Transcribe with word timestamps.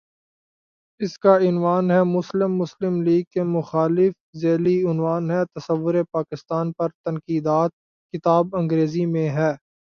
اس 1.01 1.17
کا 1.19 1.35
عنوان 1.39 1.91
ہے:"مسلم 1.91 2.55
مسلم 2.57 3.01
لیگ 3.01 3.23
کے 3.31 3.43
مخالف" 3.49 4.13
ذیلی 4.37 4.77
عنوان 4.91 5.29
ہے:"تصورپاکستان 5.31 6.71
پر 6.73 6.89
تنقیدات" 7.05 7.71
کتاب 8.13 8.55
انگریزی 8.55 9.05
میں 9.05 9.29
ہے۔ 9.29 9.51